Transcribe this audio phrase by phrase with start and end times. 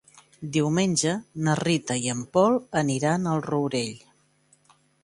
[0.55, 1.13] Diumenge
[1.47, 3.95] na Rita i en Pol aniran al Rourell.